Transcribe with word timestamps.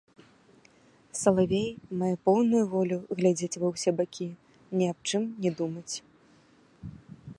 Салавей 1.19 1.67
мае 1.99 2.15
поўную 2.29 2.63
волю 2.73 2.97
глядзець 3.19 3.59
ва 3.65 3.71
ўсе 3.75 3.91
бакі, 4.01 4.29
ні 4.81 4.85
аб 4.95 4.99
чым 5.13 5.23
не 5.45 5.51
думаць. 5.61 5.95